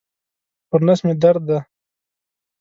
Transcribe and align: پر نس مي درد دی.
پر 0.69 0.79
نس 0.85 0.99
مي 1.05 1.13
درد 1.21 1.41
دی. 1.49 1.59